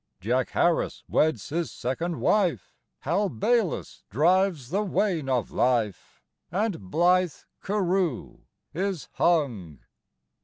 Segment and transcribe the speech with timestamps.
[0.19, 7.35] Jack Harris weds his second wife; Hal Baylis drives the wane of life; And blithe
[7.63, 8.39] Carew
[8.73, 9.81] is hung!